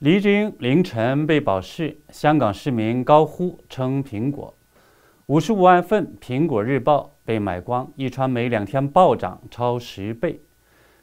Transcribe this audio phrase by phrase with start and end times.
[0.00, 4.54] 黎智英凌晨被保释，香港市民高呼称苹果，
[5.26, 10.40] 五十五万份《苹果日报》被买光，一传媒两天暴涨超十倍，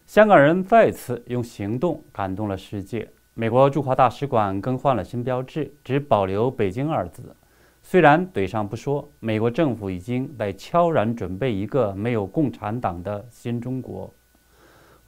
[0.06, 3.06] 香港人再次用行动感动了世界。
[3.34, 7.36] 美国驻华大使馆更换了新标志，只保留“北京”二字。
[7.84, 14.14] 虽然嘴上不说，美国政府已经在悄然准备一个没有共产党的新中国。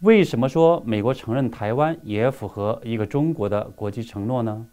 [0.02, 4.68] 为什么说美国承认台湾也符合一个中国的国际承诺呢？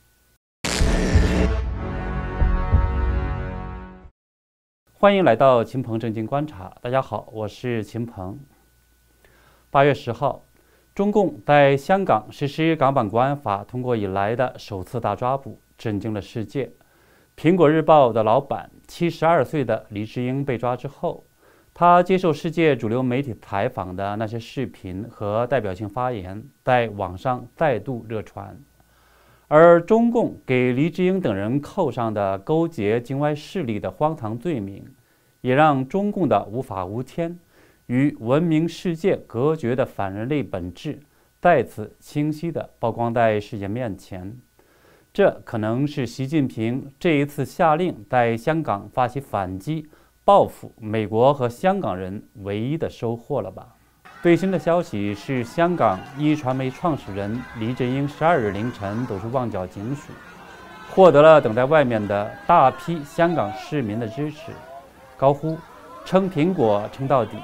[4.93, 8.39] 欢迎来到秦鹏正经观察，大家好，我是秦鹏。
[9.71, 10.45] 八月十号。
[10.95, 16.71] 中共在香港实施港版国安法通过以来的首次大抓捕，震惊了世界。
[17.35, 21.25] 苹果日报的老板，七十二岁的黎智英被抓之后，
[21.77, 28.57] 他接受世界主流媒体采访的那些视频和代表性发言，在网上再度热传。
[29.49, 34.85] 而中共给黎智英等人扣上的勾结境外势力的荒唐罪名，
[35.41, 37.37] 也让中共的无法无天。
[37.87, 41.01] 与文明世界隔绝的反人类本质
[41.39, 44.39] 再次清晰地曝光在世界面前，
[45.13, 49.87] 这可能是习近平这一次下令在香港发起反击，
[50.25, 53.67] 报复美国和香港人唯一的收获了吧？
[54.23, 60.13] 最新的消息是，香港一传媒创始人黎智英十二日凌晨走出旺角警署，
[60.91, 64.51] 获得了等在外面的大批香港市民的支持，
[65.19, 65.59] 高呼
[66.07, 67.37] “撑苹果，撑到底”。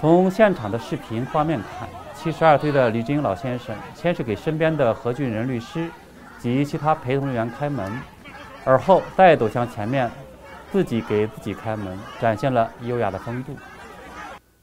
[0.00, 5.88] 从现场的视频画面看，七十二岁的李智英老先生先是给身边的何俊仁律师
[6.40, 7.92] 及其他陪同人员开门，
[8.64, 10.10] 而后再走向前面，
[10.74, 13.52] 自己给自己开门，展现了优雅的风度。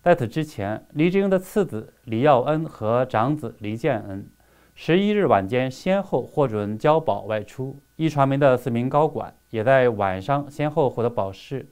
[0.01, 4.29] 在此之前，李智英的次子李耀恩和长子李建恩，
[4.75, 7.79] 十一日晚间先后获准交保外出。
[7.95, 11.69] 一传媒的四名高管也在晚上先后获得保释。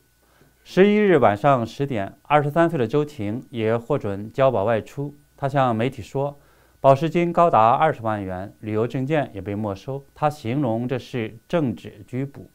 [0.64, 5.14] 十一日晚上十点，二十三岁的周婷也获准交保外出。
[5.36, 6.40] 她向媒体说，
[6.80, 10.06] 保释金高达二十万元，旅游证件也被没收。
[10.16, 12.50] 她形容这是政治拘捕。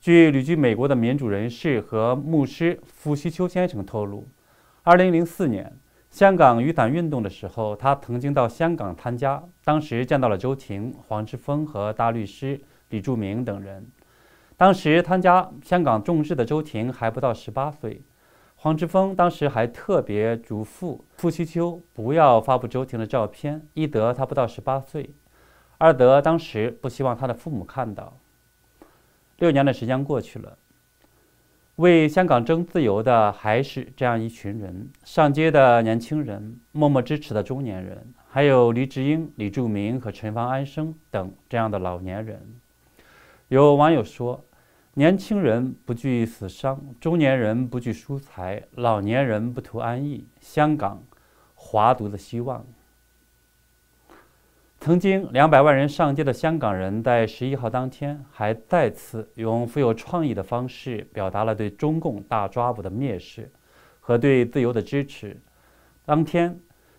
[0.00, 4.26] 据旅居美国的民主人士和牧师傅西秋先生透露，
[4.82, 5.78] 二零零四年
[6.08, 12.58] 香港雨伞运动的时候，他曾经到香港参加，当时见到了周婷、黄之锋和大律师
[12.88, 13.86] 李柱铭等人。
[14.56, 18.00] 当时参加香港众志的周婷还不到十八岁，
[18.56, 25.10] 黄之锋当时还特别嘱咐傅西秋不要发布周婷的照片，一得他不到十八岁，
[25.76, 28.16] 二得当时不希望他的父母看到。
[29.40, 30.56] 六年的时间过去了，
[31.76, 42.40] 为香港争自由的还是这样一群人：上街的年轻人，默默支持的中年人，还有黎智英、李柱铭和陈方安生等这样的老年人。
[43.48, 44.44] 有网友说。
[44.94, 50.26] 年轻人不惧死伤，中年人不惧输财，老年人不图安逸。
[50.40, 51.00] 香港，
[51.54, 52.66] 华独的希望。
[54.80, 63.52] 曾经两百万人上街的香港人，在十一号当天，还再次用富有创意的方式，表达了对中共大抓捕的蔑视
[64.00, 65.38] 和对自由的支持。
[66.06, 66.58] 当天，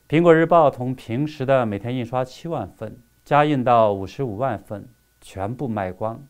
[0.15, 4.87] 《苹果日报》从平时的每天印刷七万份，加印到五十五万份，
[5.19, 6.23] 全部卖光。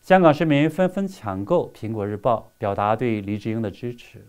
[0.00, 4.26] 香港市民纷纷抢购《苹果日报》，表达对黎智英的支持。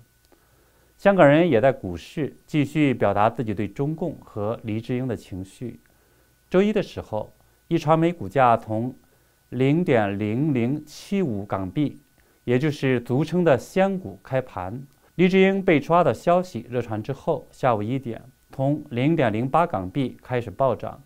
[0.97, 5.79] 香港人也在股市继续表达自己对中共和黎智英的情绪。
[6.53, 7.33] 周一的时候，
[7.67, 8.95] 一传媒股价从
[9.49, 11.99] 零点零零七五港币，
[12.43, 14.83] 也就是俗称的“仙股”开盘。
[15.15, 18.21] 黎智英被抓的消息热传之后，下午一点
[18.51, 21.01] 从零点零八港币开始暴涨，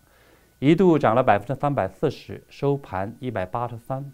[0.58, 4.12] 一度涨了百分之三百四十，收盘一百八十三。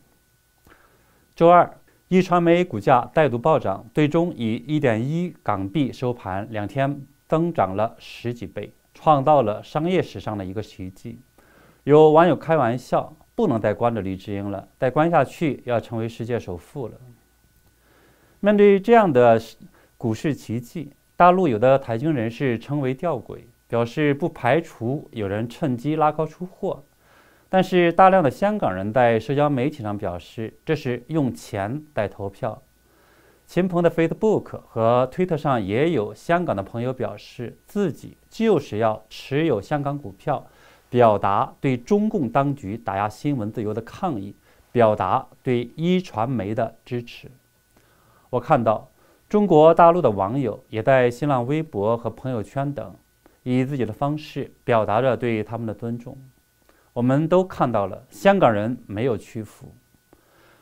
[1.34, 1.68] 周二，
[2.06, 11.18] 一传媒股价再度暴涨，最终以一点一港币收盘，两天增长了十几倍，创造了商业史上的一个奇迹。
[11.84, 16.94] 有网友开玩笑，不能再关着李智英了，再关下去要成为世界首富了。
[18.40, 19.38] 面对这样的
[19.98, 26.82] 股市奇迹，大陆有的财经人士称为吊诡，表示不排除有人趁机拉高出货。
[27.50, 32.62] 但是，大量的香港人在社交媒体上表示，这是用钱在投票。
[33.46, 40.46] 秦鹏的 Facebook 和推特上也有香港的朋友表示，自己就是要持有香港股票，
[40.94, 44.32] 表达对中共当局打压新闻自由的抗议，
[44.70, 47.28] 表达对一传媒的支持。
[48.30, 48.88] 我看到
[49.28, 52.94] 中国大陆的网友也在新浪微博和朋友圈等，
[53.42, 56.16] 以自己的方式表达着对他们的尊重。
[56.92, 59.74] 我们都看到了，香港人没有屈服。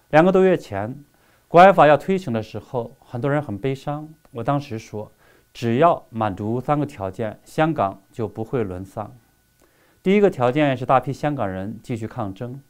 [0.08, 0.98] 两个多月前，
[1.46, 4.08] 国安法要推行的时候，很多人很悲伤。
[4.30, 5.12] 我当时说，
[5.52, 9.14] 只要满足三个条件，香港就不会沦丧。
[10.02, 12.60] 第一个条件是大批香港人继续抗争，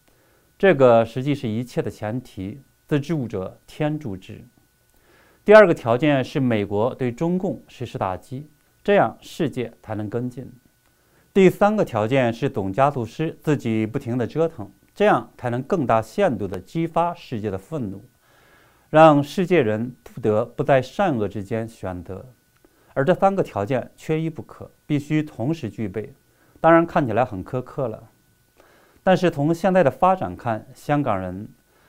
[0.59, 4.45] 这个实际是一切的前提，自助者天助之。
[5.43, 8.47] 第二个条件是美国对中共实施打击，
[8.85, 10.53] 这样世界才能跟进。
[11.33, 18.05] 第三个条件是总加速师自己不停地折腾，这样才能更大限度地激发世界的愤怒，
[18.91, 22.27] 让世界人不得不在善恶之间选择。
[22.93, 26.13] 而这三个条件缺一不可，必须同时具备。
[26.63, 28.05] 当然看起来很苛刻了，
[29.03, 31.49] 但是从现在的发展看，香港人、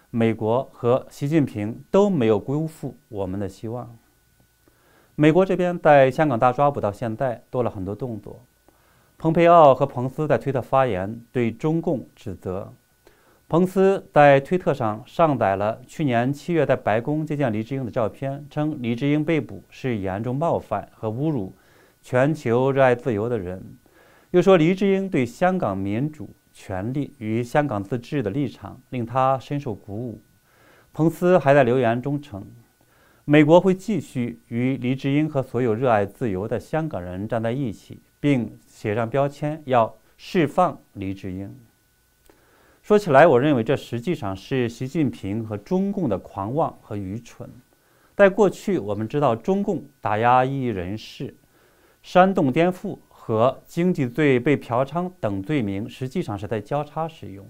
[0.09, 3.95] 美国和习近平都没有辜负我们的希望。
[5.13, 8.43] 美国这边在香港大抓捕到现在多了很多动作，
[9.19, 12.73] 蓬佩奥和彭斯在推特发言对中共指责。
[13.47, 21.53] 彭斯在推特上上载了去年七月在白宫接见黎智英的照片，称黎智英被捕是严重冒犯和侮辱
[22.01, 23.77] 全球热爱自由的人。
[24.33, 30.23] 又说黎智英对香港民主、权利与香港自治的立场令他深受鼓舞。
[30.91, 32.43] 彭斯还在留言中称，
[33.25, 41.55] 美国会继续与黎智英和所有热爱自由的香港人站在一起，并写上标签，要释放黎智英。
[42.81, 47.47] 说起来，我认为这实际上是习近平和中共的狂妄和愚蠢。
[48.15, 51.35] 在过去，我们知道中共打压异人士、
[52.01, 52.97] 煽动颠覆。
[53.25, 57.47] 和经济罪被嫖娼等罪名，实际上是在交叉使用。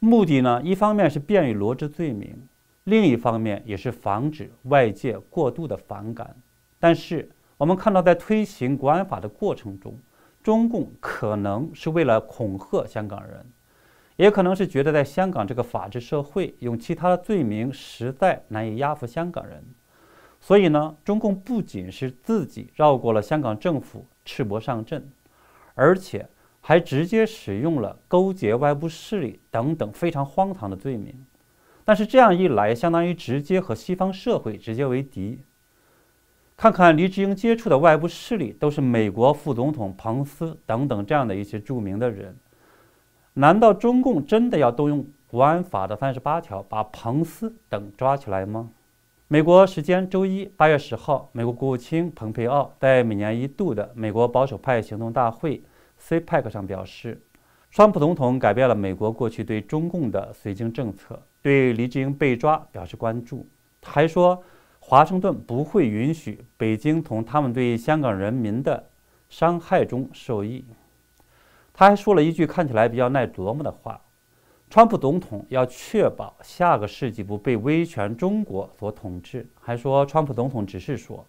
[0.00, 2.36] 目的呢，一方面是便于罗织罪名，
[2.82, 6.34] 另一方面也是防止外界过度的反感。
[6.80, 9.96] 但是我们看到，在推行国安法的过程中，
[10.42, 13.46] 中共可能是为了恐吓香港人，
[14.16, 19.62] 也可能是觉得在香港这个法治社会，用其他的罪名实在难以压服香港人。
[20.40, 24.04] 所以呢，中共不仅是自己绕过了香港政府。
[24.26, 25.10] 赤膊上阵，
[25.74, 26.28] 而且
[26.60, 31.24] 还直接使用了勾结外部势力等等非常荒唐的罪名。
[31.84, 35.38] 但是这样一来，相当于直接和西方社会直接为敌。
[36.56, 42.36] 看看黎智英接触的外部势力，都是美国副总统彭斯等等这样的一些著名的人。
[43.34, 48.70] 难道中共真的要动用国安法的三十八条，把彭斯等抓起来吗？
[49.28, 55.60] 美国时间周一八月十号，美国国务卿蓬佩奥在每年一度的美国保守派行动大会
[56.00, 57.20] （CPAC） 上表示，
[57.72, 63.44] 川普总统改变了美国过去对中共的绥靖政策，对黎智英被抓表示关注。
[63.80, 64.40] 他还说，
[64.78, 68.88] 华盛顿不会允许北京从他们对香港人民的
[69.28, 70.64] 伤害中受益。
[71.74, 74.00] 他还说了一句看起来比较耐琢磨的话。
[74.76, 81.26] 川普总统要确保下个世纪不被威权中国所统治，还说川普总统只是说，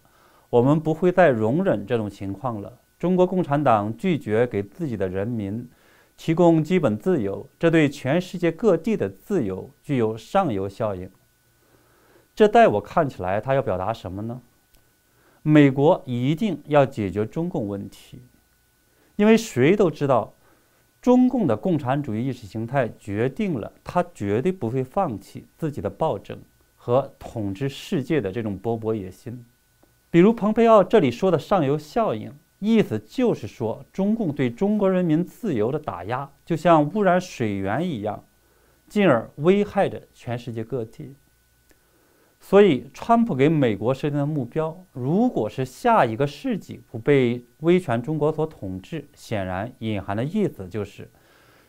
[0.50, 2.70] 我们不会再容忍这种情况了。
[2.98, 5.66] 中国共产党拒绝给自己的人民
[6.18, 11.10] 提供基本自由，这对全世界各地的自由具有上游效应。
[12.34, 14.42] 这在我看起来，他要表达什么呢？
[15.40, 18.20] 美国一定要解决中共问题，
[19.16, 20.34] 因为谁都知道。
[21.00, 26.36] 中共的共产主义意识形态决定了他绝对不会放弃自己的暴政
[26.74, 29.44] 和统治世界的这种勃勃野心。
[30.10, 38.24] 比如蓬佩奥这里说的上游效应，意思就是说，中共对中国人民自由的打压，就像污染水源一样，
[38.88, 41.14] 进而危害着全世界各地。
[42.40, 51.10] 所以，川普给美国设定的目标，如果是下一个世纪不被威权中国所统治，显然隐含的意思就是，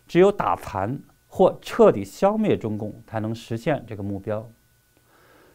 [0.07, 0.97] 只有打残
[1.27, 4.47] 或彻底消灭中共，才能实现这个目标。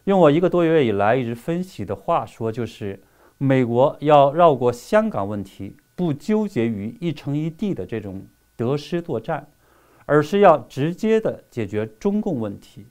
[0.03, 3.01] 用我一个多月以来一直分析的话说，就是
[3.39, 9.47] 美国要绕过香港问题，不纠结于一城一地的这种得失作战，
[10.05, 12.85] 而是要直接的解决中共问题。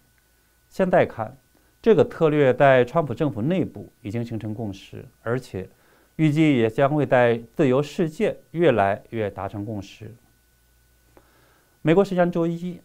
[0.69, 1.37] 现在看。
[1.85, 5.69] 这个策略在川普政府内部已经形成共识，而且
[6.17, 10.11] 预计也将会在自由世界越来越达成共识。
[11.83, 12.81] 美国时间周一，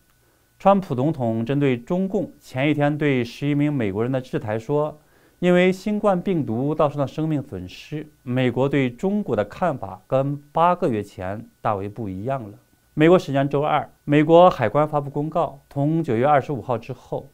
[0.59, 4.99] 川普总统针对中共前一天对十一名美国人的制裁说
[5.39, 12.57] ：“因为新冠病毒造成的生命损失，美国对中国的看法跟八个月前大为不一样了。”
[12.95, 17.29] 美国时间周二，美国海关发布公告，从九月二十五号之后。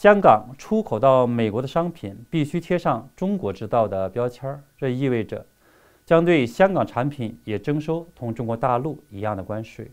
[0.00, 5.44] 香港出口到美国的商品必须贴上“中国制造”的标签儿，这意味着
[6.06, 9.90] 将对香港产品也征收同中国大陆一样的关税。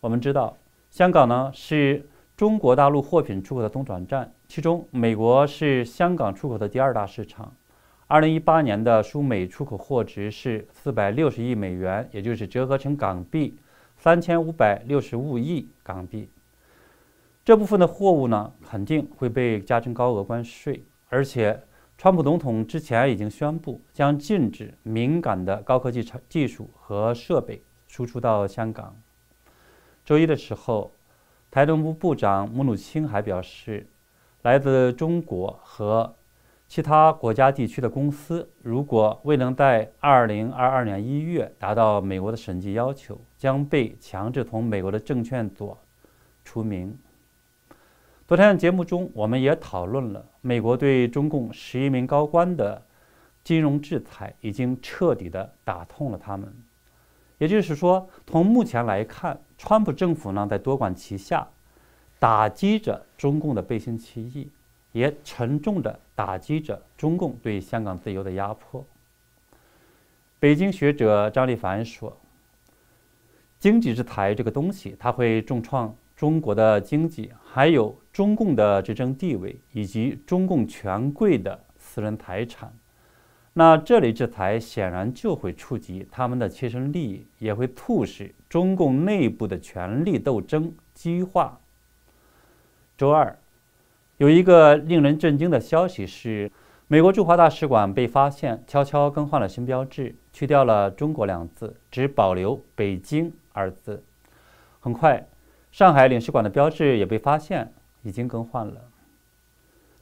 [0.00, 0.56] 我们知道，
[0.90, 2.04] 香港呢是
[2.36, 7.54] 中国大陆货品出口的中转站，其中美国是香港出口的第二大市场。
[8.08, 13.56] 二零一八年的输美出口货值是四百六十亿美元，也就是折合成港币
[13.96, 16.28] 三千五百六十五亿港币。
[17.46, 21.62] 这部分的货物呢，肯定会被加征高额关税，而且
[21.96, 28.96] 川普总统之前已经宣布将禁止敏感的高科技技术和设备输出到香港。
[30.04, 30.90] 周一的时候，
[31.48, 33.86] 台政部部长穆努钦还表示，
[34.42, 36.16] 来自中国和
[36.66, 45.78] 其他国家地区的公司，如果未能在2022年1月达到美国的审计要求，将被强制从美国的证券所
[46.42, 46.98] 除名。
[48.26, 52.82] 昨天的节目中，我们也讨论了美国对中共十一名高官的
[53.44, 56.52] 金融制裁，已经彻底的打痛了他们。
[57.38, 61.46] 也就是说，从目前来看，川普政府呢在多管齐下，
[62.18, 64.50] 打击着中共的背信弃义。
[64.92, 68.82] 也沉重地打击着中共对香港自由的压迫。
[70.40, 72.16] 北京学者张立凡说
[73.60, 82.72] ：“经济制裁这个东西，它会重创中国的经济，还有中共的执政地位，以及中共权贵的私人财产。
[83.52, 91.60] 那这类制裁显然就会触及他们的切身利益，也会促使中共内部的权力斗争激化。”
[92.96, 93.38] 周二。
[94.18, 96.50] 有一个令人震惊的消息是，
[96.88, 104.02] 美国驻华大使馆被发现悄悄更换了新标志，去掉了“中国”两字，只保留“北京”二字。
[104.80, 105.26] 很快，
[105.76, 108.80] 上海领事馆的标志也被发现已经更换了。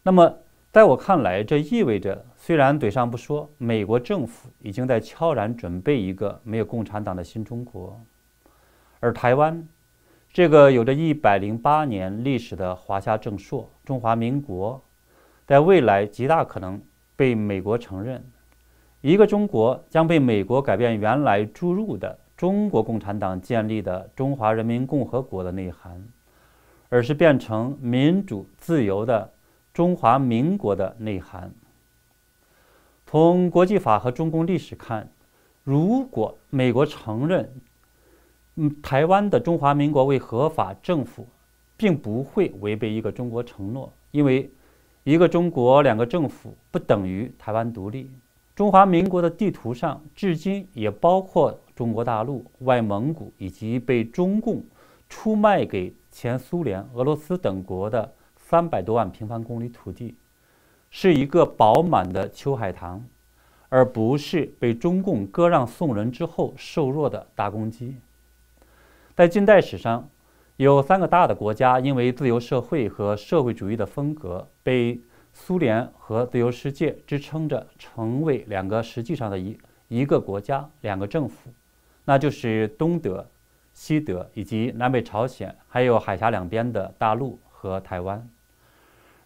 [0.05, 0.39] 那么，
[0.71, 8.01] 在我看来，这意味着虽然嘴上不说，美国政府已经在悄然准备一个没有共产党的新中国，
[9.01, 9.67] 而台湾。
[10.33, 14.81] 这个有着一百零八年历史的华夏正朔中华民国，
[15.45, 16.81] 在未来极大可能
[17.17, 18.25] 被美国承认。
[19.01, 26.05] 一个中国将被美国改变原来注入的中国共产党建立的中华人民共和国的内涵，
[26.89, 29.33] 而是变成民主自由的
[29.73, 31.53] 中华民国的内涵。
[33.07, 35.09] 从国际法和中共历史看，
[35.63, 37.49] 如果美国承认，
[38.57, 41.27] 嗯，台湾的中华民国为合法政府，
[41.77, 44.51] 并不会违背一个中国承诺，因为
[45.05, 48.11] 一个中国两个政府不等于台湾独立。
[48.57, 54.63] 中华民国的地图上，至今也包括中国大陆、外蒙古以及被中共
[55.09, 60.15] 出卖给前苏联、俄罗斯等国的三百多万平方公里土地，
[60.91, 63.05] 是一个饱满的秋海棠，
[63.69, 67.97] 而不是被中共割让送人之后瘦弱的大公鸡。
[69.17, 70.09] 在近代史上，
[70.57, 75.01] 有三个大的国家因为自由社会和社会主义的风格，被
[75.33, 81.51] 苏联和自由世界支撑着，成为两个实际上的一一个国家、两个政府，
[82.05, 83.29] 那就是东德、
[83.73, 88.29] 西德以及南北朝鲜，还有海峡两边的大陆和台湾。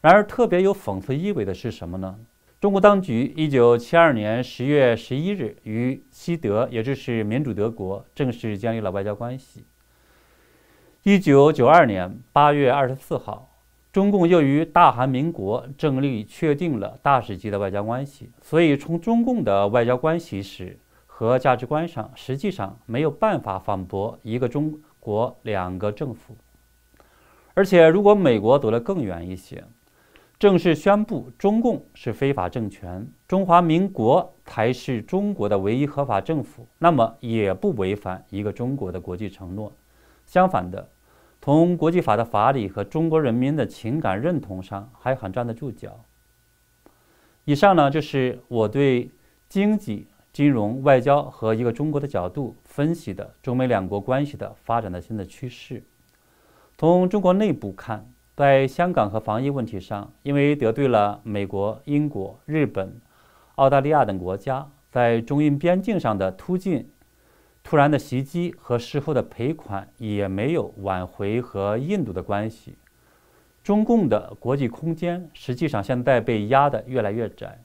[0.01, 2.19] 然而，特别有讽刺意味的是什么呢？
[2.61, 9.65] 中国当局一九七二年十月十一日与西德，也就是民主德国，正式建立了外交关系。
[11.03, 13.49] 一九九二年八月二十四号，
[13.93, 18.31] 中共又与大韩民国正式确定了大使级的外交关系。
[18.43, 20.79] 所以，从中共的外交关系史
[21.19, 26.37] 和价值观上，实际上没有办法反驳一个中国两个政府。
[27.55, 29.65] 而且，如果美国走得更远一些，
[30.39, 39.73] 正式宣布中共是非法政权，中华民国才是中国的唯一合法政府，那么也不违反一个中国的国际承诺。
[40.25, 40.89] 相反的。
[41.41, 45.99] 从国际法的法理和中国人民的情感认同上，还很站得住脚。
[47.45, 49.11] 以上呢，就是我对
[49.49, 50.07] 经济、
[50.39, 55.83] 金融、外交和一个中国的角度分析的中美两国关系的发展的新的趋势。
[56.77, 63.01] 从中国内部看，在香港和防疫问题上，因为得罪了美国、英国、日本、
[63.57, 66.89] 澳大利亚等国家，在中印边境上的突进。
[67.65, 72.77] 突然的袭击和事后的赔款也没有挽回和印度的关系。
[73.65, 77.59] 中共的国际空间实际上现在被压得越来越窄，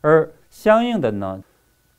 [0.00, 1.42] 而相应的呢，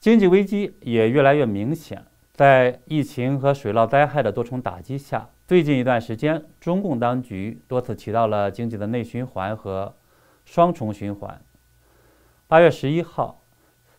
[0.03, 2.05] 经济危机也越来越明显。
[2.33, 9.95] 在疫情和水涝灾害的多重打击下，最近一段时间，中共当局多次提到了经济的内循环和
[10.43, 11.41] 双重循环。
[12.47, 13.45] 八月十一号，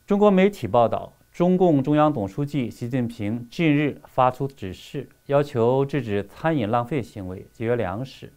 [0.07, 1.15] 中国媒体报道。
[1.33, 8.31] 中共中央总书记习近平近日发出指示，要求制止餐饮浪费行为，节约粮食。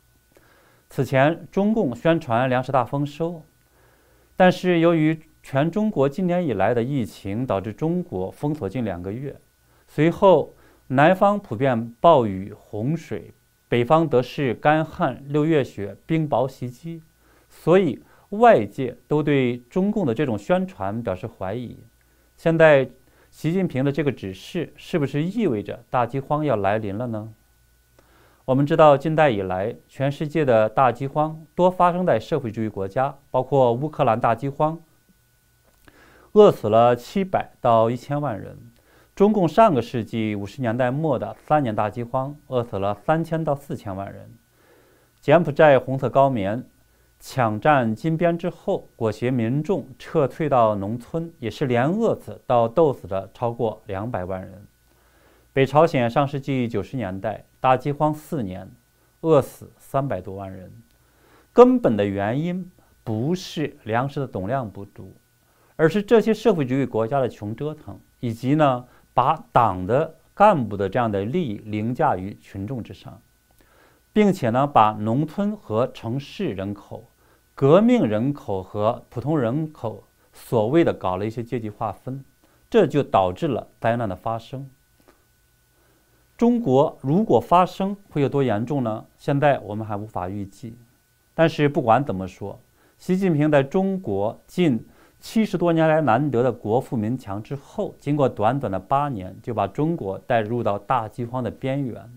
[0.89, 3.43] 此前，中共宣传粮食大丰收，
[4.37, 5.19] 但是由于
[5.49, 9.33] 全中国今年以来的疫情导致中国封锁近两个月，
[9.87, 10.53] 随后
[10.87, 13.31] 南方普遍暴雨洪水，
[13.69, 17.01] 北方则是干旱六月雪冰雹袭击，
[17.47, 21.77] 所以外界都对中共的这种宣传表示怀疑。
[22.35, 22.89] 现在，
[23.31, 27.29] 习近平的这个指示是不是意味着大饥荒要来临了呢？
[28.43, 34.77] 我们知道，近代以来，全世界的大饥荒多发生在社会主义国家，包括乌克兰大饥荒，
[36.37, 38.53] 饿死了七百到一千万人；
[39.15, 44.25] 中共上个世纪五十年代末的三年大饥荒，饿死了三千到四千万人；
[45.19, 46.63] 柬埔寨红色高棉。
[47.19, 54.67] 抢占金边之后，裹挟民众撤退到农村，也是连饿死到冻死的超过两百万人。
[55.51, 58.69] 北朝鲜上世纪九十年代大饥荒四年，
[59.21, 60.71] 饿死三百多万人。
[61.51, 62.71] 根本的原因
[63.03, 65.11] 不是粮食的总量不足，
[65.77, 73.17] 而是这些社会主义国家的穷折腾，以及呢把党的干部的这样的利益凌驾于群众之上。
[74.11, 77.03] 并且呢，把农村和城市人口、
[77.53, 80.03] 革命人口和普通人口
[80.33, 82.25] 所谓的搞了一些阶级划分，
[82.67, 84.67] 这就导致了灾难的发生。
[86.35, 89.05] 中国如果发生会有多严重呢？
[89.19, 90.75] 现在我们还无法预计。
[91.35, 92.59] 但是不管怎么说，
[92.97, 94.83] 习近平在中国近
[95.19, 102.09] 七十多年来难得的国富民强之后，经过短短的八年，就把中国带入到大饥荒的边缘，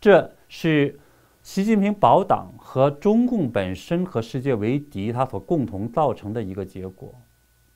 [0.00, 0.98] 这是。
[1.42, 7.14] 习近平保党和中共本身和世界为敌，他所共同造成的一个结果，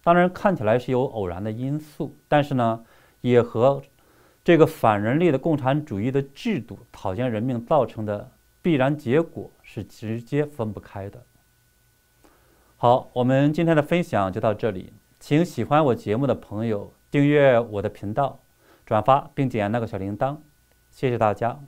[0.02, 2.82] 当然看起来是有偶然的因素，但是呢，
[3.20, 3.82] 也和
[4.42, 11.22] 这个反人类的共产主义的制度草菅人命造成的必然结果是直接分不开的。
[12.80, 18.38] 好，我们今天的分享就到这里，请喜欢我节目的朋友订阅我的频道，
[18.86, 20.36] 转发并点那个小铃铛，
[20.92, 21.58] 谢谢大家。